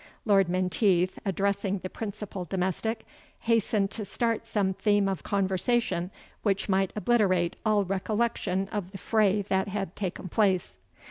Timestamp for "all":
7.63-7.85